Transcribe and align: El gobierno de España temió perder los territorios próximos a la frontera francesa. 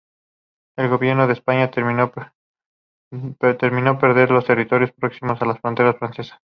El 0.79 0.89
gobierno 0.89 1.27
de 1.27 1.33
España 1.33 1.69
temió 1.69 2.09
perder 3.39 4.31
los 4.31 4.45
territorios 4.47 4.91
próximos 4.93 5.39
a 5.39 5.45
la 5.45 5.53
frontera 5.53 5.93
francesa. 5.93 6.39